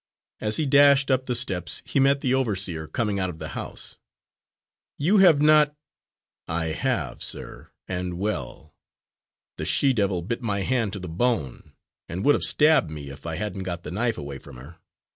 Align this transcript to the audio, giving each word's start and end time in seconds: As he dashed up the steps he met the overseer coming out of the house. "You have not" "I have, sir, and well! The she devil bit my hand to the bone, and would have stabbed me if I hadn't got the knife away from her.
As 0.39 0.57
he 0.57 0.65
dashed 0.65 1.11
up 1.11 1.27
the 1.27 1.35
steps 1.35 1.83
he 1.85 1.99
met 1.99 2.21
the 2.21 2.33
overseer 2.33 2.87
coming 2.87 3.19
out 3.19 3.29
of 3.29 3.37
the 3.37 3.49
house. 3.49 3.99
"You 4.97 5.19
have 5.19 5.43
not" 5.43 5.75
"I 6.61 6.69
have, 6.69 7.21
sir, 7.23 7.69
and 7.87 8.15
well! 8.17 8.73
The 9.57 9.65
she 9.65 9.93
devil 9.93 10.23
bit 10.23 10.41
my 10.41 10.61
hand 10.61 10.93
to 10.93 10.99
the 10.99 11.07
bone, 11.07 11.73
and 12.09 12.25
would 12.25 12.33
have 12.33 12.41
stabbed 12.41 12.89
me 12.89 13.11
if 13.11 13.27
I 13.27 13.35
hadn't 13.35 13.61
got 13.61 13.83
the 13.83 13.91
knife 13.91 14.17
away 14.17 14.39
from 14.39 14.57
her. 14.57 14.79